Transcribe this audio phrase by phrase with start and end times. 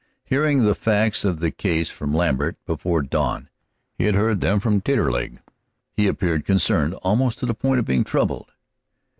[0.23, 3.49] Hearing the facts of the case from Lambert before dawn
[3.93, 5.39] he had heard them from Taterleg
[5.93, 8.51] he appeared concerned almost to the point of being troubled.